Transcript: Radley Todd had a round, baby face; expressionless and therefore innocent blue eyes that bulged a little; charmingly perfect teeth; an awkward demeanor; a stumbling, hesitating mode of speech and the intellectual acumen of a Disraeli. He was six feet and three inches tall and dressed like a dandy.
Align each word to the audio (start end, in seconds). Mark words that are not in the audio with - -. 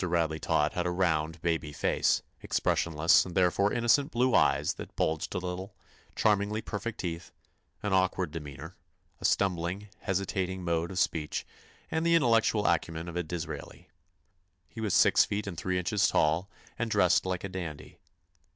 Radley 0.03 0.39
Todd 0.39 0.73
had 0.73 0.87
a 0.87 0.91
round, 0.91 1.39
baby 1.43 1.71
face; 1.71 2.23
expressionless 2.41 3.23
and 3.23 3.35
therefore 3.35 3.71
innocent 3.71 4.09
blue 4.11 4.33
eyes 4.33 4.73
that 4.73 4.95
bulged 4.95 5.35
a 5.35 5.37
little; 5.37 5.75
charmingly 6.15 6.59
perfect 6.59 7.01
teeth; 7.01 7.31
an 7.83 7.93
awkward 7.93 8.31
demeanor; 8.31 8.75
a 9.19 9.25
stumbling, 9.25 9.89
hesitating 9.99 10.63
mode 10.63 10.89
of 10.89 10.97
speech 10.97 11.45
and 11.91 12.03
the 12.03 12.15
intellectual 12.15 12.65
acumen 12.65 13.07
of 13.07 13.15
a 13.15 13.21
Disraeli. 13.21 13.89
He 14.67 14.81
was 14.81 14.95
six 14.95 15.23
feet 15.23 15.45
and 15.45 15.55
three 15.55 15.77
inches 15.77 16.07
tall 16.07 16.49
and 16.79 16.89
dressed 16.89 17.23
like 17.27 17.43
a 17.43 17.49
dandy. 17.49 17.99